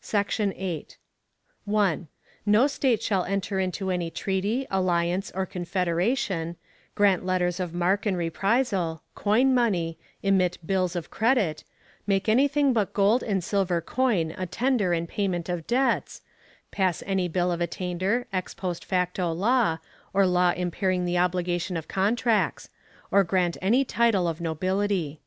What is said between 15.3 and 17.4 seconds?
of debts; pass any